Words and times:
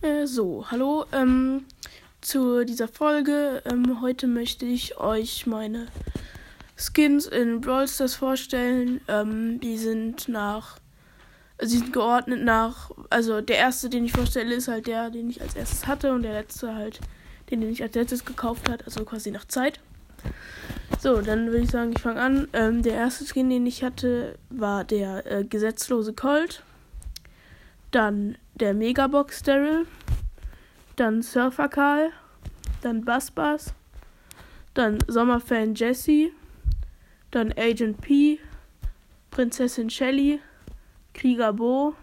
Äh, 0.00 0.28
so, 0.28 0.64
hallo 0.70 1.06
ähm, 1.10 1.64
zu 2.20 2.64
dieser 2.64 2.86
Folge. 2.86 3.64
Ähm, 3.64 4.00
heute 4.00 4.28
möchte 4.28 4.64
ich 4.64 4.96
euch 4.98 5.44
meine 5.44 5.88
Skins 6.76 7.26
in 7.26 7.60
Brawl 7.60 7.88
Stars 7.88 8.14
vorstellen. 8.14 9.00
Ähm, 9.08 9.58
die 9.58 9.76
sind 9.76 10.28
nach, 10.28 10.78
sie 11.60 11.78
sind 11.78 11.92
geordnet 11.92 12.44
nach, 12.44 12.92
also 13.10 13.40
der 13.40 13.56
erste, 13.56 13.90
den 13.90 14.04
ich 14.04 14.12
vorstelle, 14.12 14.54
ist 14.54 14.68
halt 14.68 14.86
der, 14.86 15.10
den 15.10 15.30
ich 15.30 15.42
als 15.42 15.56
erstes 15.56 15.88
hatte 15.88 16.12
und 16.12 16.22
der 16.22 16.34
letzte 16.34 16.76
halt, 16.76 17.00
den, 17.50 17.60
den 17.60 17.70
ich 17.70 17.82
als 17.82 17.96
letztes 17.96 18.24
gekauft 18.24 18.68
hat, 18.68 18.84
also 18.84 19.04
quasi 19.04 19.32
nach 19.32 19.46
Zeit. 19.46 19.80
So, 21.00 21.20
dann 21.22 21.46
würde 21.46 21.64
ich 21.64 21.72
sagen, 21.72 21.90
ich 21.96 22.00
fange 22.00 22.20
an. 22.20 22.46
Ähm, 22.52 22.84
der 22.84 22.94
erste 22.94 23.24
Skin, 23.24 23.50
den 23.50 23.66
ich 23.66 23.82
hatte, 23.82 24.38
war 24.48 24.84
der 24.84 25.26
äh, 25.26 25.44
gesetzlose 25.44 26.12
Colt. 26.12 26.62
Dann 27.90 28.36
der 28.54 28.74
Megabox 28.74 29.42
Daryl. 29.42 29.86
Dann 30.96 31.22
Surfer 31.22 31.68
Karl. 31.68 32.10
Dann 32.82 33.02
Bass 33.02 33.30
Bass. 33.30 33.72
Dann 34.74 34.98
Sommerfan 35.06 35.74
Jesse. 35.74 36.30
Dann 37.30 37.52
Agent 37.56 38.00
P. 38.02 38.40
Prinzessin 39.30 39.88
Shelly. 39.88 40.40
Krieger 41.14 41.54
Bo. 41.54 41.94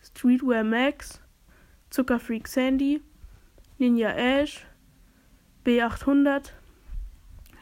Streetwear 0.00 0.62
Max. 0.62 1.20
Zuckerfreak 1.90 2.46
Sandy. 2.46 3.02
Ninja 3.78 4.10
Ash. 4.10 4.64
B800. 5.66 6.52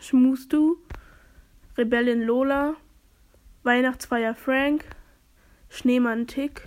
Schmustu. 0.01 0.77
Rebellin 1.79 2.25
Lola. 2.25 2.77
Weihnachtsfeier 3.63 4.35
Frank. 4.35 4.85
Schneemann 5.71 6.27
Tick 6.27 6.65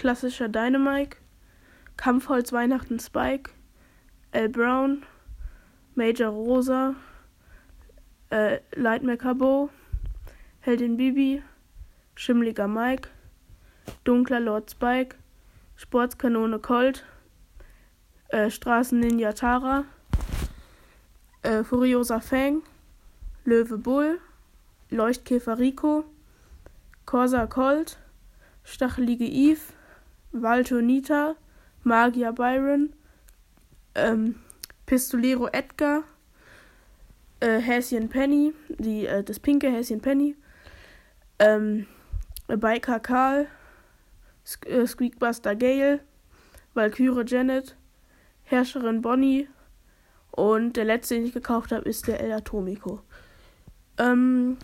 klassischer 0.00 0.48
Dynamike, 0.48 1.18
Kampfholz 1.98 2.54
Weihnachten 2.54 2.98
Spike, 2.98 3.50
L. 4.32 4.48
Brown, 4.48 5.02
Major 5.94 6.30
Rosa, 6.30 6.94
äh, 8.30 8.60
Lightmaker 8.74 9.34
Bo, 9.34 9.68
Heldin 10.60 10.96
Bibi, 10.96 11.42
Schimmliger 12.14 12.66
Mike, 12.66 13.10
Dunkler 14.04 14.40
Lord 14.40 14.70
Spike, 14.70 15.16
Sportskanone 15.76 16.60
Colt, 16.60 17.04
äh, 18.28 18.48
Straßen 18.48 18.98
Ninja 18.98 19.34
Tara, 19.34 19.84
äh, 21.42 21.62
Furiosa 21.62 22.20
Fang, 22.20 22.62
Löwe 23.44 23.76
Bull, 23.76 24.18
Leuchtkäfer 24.88 25.58
Rico, 25.58 26.04
Corsa 27.04 27.46
Colt, 27.46 27.98
Stachelige 28.64 29.26
Eve, 29.26 29.60
Valtonita, 30.32 31.34
Magier 31.82 32.32
Byron, 32.32 32.92
ähm, 33.94 34.36
Pistolero 34.86 35.48
Edgar, 35.48 36.04
äh, 37.40 37.58
Häschen 37.58 38.08
Penny, 38.08 38.52
die, 38.68 39.06
äh, 39.06 39.22
das 39.22 39.40
pinke 39.40 39.70
Häschen 39.70 40.00
Penny, 40.00 40.36
ähm, 41.38 41.86
Biker 42.46 43.00
Karl, 43.00 43.46
Sk 44.44 44.66
äh, 44.66 44.86
Squeakbuster 44.86 45.56
Gale, 45.56 46.00
Valkyrie 46.74 47.24
Janet, 47.26 47.76
Herrscherin 48.44 49.02
Bonnie 49.02 49.48
und 50.30 50.76
der 50.76 50.84
letzte, 50.84 51.14
den 51.14 51.26
ich 51.26 51.32
gekauft 51.32 51.72
habe, 51.72 51.88
ist 51.88 52.06
der 52.08 52.20
El 52.20 52.32
Atomico. 52.32 53.00
Ähm, 53.98 54.56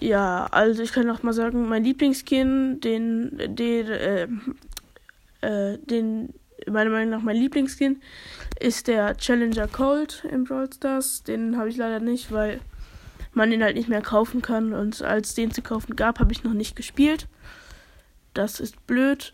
ja, 0.00 0.46
also 0.50 0.82
ich 0.82 0.92
kann 0.92 1.06
noch 1.06 1.22
mal 1.22 1.32
sagen, 1.32 1.68
mein 1.68 1.84
Lieblingsskin, 1.84 2.80
den, 2.80 3.56
den, 3.56 3.86
äh, 3.86 4.28
äh, 5.40 5.78
den, 5.78 6.34
meiner 6.66 6.90
Meinung 6.90 7.10
nach 7.10 7.22
mein 7.22 7.36
Lieblingsskin 7.36 8.00
ist 8.60 8.88
der 8.88 9.16
Challenger 9.16 9.68
Cold 9.68 10.24
im 10.30 10.44
Brawl 10.44 10.72
Stars. 10.72 11.22
Den 11.22 11.56
habe 11.56 11.68
ich 11.68 11.76
leider 11.76 12.00
nicht, 12.00 12.32
weil 12.32 12.60
man 13.32 13.50
den 13.50 13.62
halt 13.62 13.76
nicht 13.76 13.88
mehr 13.88 14.02
kaufen 14.02 14.42
kann. 14.42 14.72
Und 14.72 15.02
als 15.02 15.34
den 15.34 15.50
zu 15.50 15.62
kaufen 15.62 15.96
gab, 15.96 16.18
habe 16.18 16.32
ich 16.32 16.44
noch 16.44 16.54
nicht 16.54 16.76
gespielt. 16.76 17.28
Das 18.34 18.60
ist 18.60 18.86
blöd. 18.86 19.32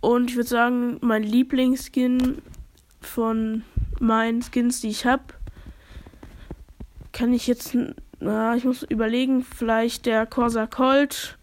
Und 0.00 0.30
ich 0.30 0.36
würde 0.36 0.48
sagen, 0.48 0.98
mein 1.00 1.22
Lieblingsskin 1.22 2.42
von 3.00 3.62
meinen 4.00 4.42
Skins, 4.42 4.80
die 4.80 4.88
ich 4.88 5.06
habe, 5.06 5.22
kann 7.12 7.32
ich 7.32 7.46
jetzt, 7.46 7.76
na, 8.18 8.56
ich 8.56 8.64
muss 8.64 8.82
überlegen, 8.82 9.44
vielleicht 9.44 10.06
der 10.06 10.26
Corsa 10.26 10.66
Colt, 10.66 11.38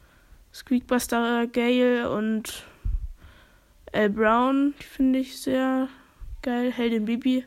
Squeakbuster 0.54 1.48
Gale 1.48 2.10
und 2.10 2.66
L. 3.92 4.10
Brown 4.10 4.74
finde 4.78 5.20
ich 5.20 5.40
sehr 5.40 5.88
geil. 6.42 6.72
Heldin 6.72 7.06
Bibi. 7.06 7.46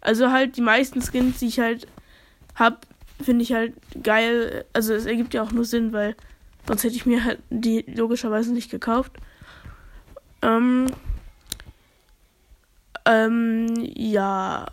Also 0.00 0.30
halt 0.30 0.56
die 0.56 0.62
meisten 0.62 1.02
Skins, 1.02 1.38
die 1.38 1.48
ich 1.48 1.60
halt 1.60 1.86
hab, 2.54 2.86
finde 3.20 3.42
ich 3.42 3.52
halt 3.52 3.74
geil. 4.02 4.64
Also 4.72 4.94
es 4.94 5.06
ergibt 5.06 5.34
ja 5.34 5.42
auch 5.42 5.52
nur 5.52 5.64
Sinn, 5.64 5.92
weil 5.92 6.16
sonst 6.66 6.84
hätte 6.84 6.96
ich 6.96 7.06
mir 7.06 7.24
halt 7.24 7.40
die 7.50 7.82
logischerweise 7.82 8.52
nicht 8.52 8.70
gekauft. 8.70 9.12
Ähm, 10.42 10.86
ähm, 13.04 13.66
ja. 13.94 14.66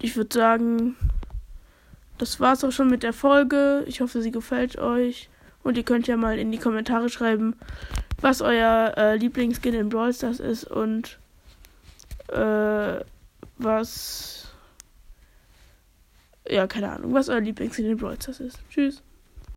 Ich 0.00 0.16
würde 0.16 0.34
sagen, 0.34 0.96
das 2.18 2.40
war's 2.40 2.64
auch 2.64 2.72
schon 2.72 2.88
mit 2.88 3.02
der 3.02 3.12
Folge. 3.12 3.84
Ich 3.86 4.00
hoffe, 4.00 4.22
sie 4.22 4.30
gefällt 4.30 4.78
euch. 4.78 5.28
Und 5.62 5.76
ihr 5.76 5.82
könnt 5.82 6.06
ja 6.08 6.16
mal 6.16 6.38
in 6.38 6.50
die 6.50 6.58
Kommentare 6.58 7.10
schreiben, 7.10 7.54
was 8.20 8.42
euer 8.42 8.94
äh, 8.96 9.16
Lieblingsskin 9.16 9.74
in 9.74 9.88
Brawl 9.88 10.12
Stars 10.12 10.40
ist 10.40 10.64
und 10.64 11.18
äh, 12.28 13.00
was. 13.58 14.48
Ja, 16.48 16.66
keine 16.66 16.90
Ahnung, 16.90 17.14
was 17.14 17.28
euer 17.28 17.40
Lieblingsskin 17.40 17.86
in 17.86 17.96
Brawl 17.96 18.16
Stars 18.20 18.40
ist. 18.40 18.58
Tschüss. 18.70 19.02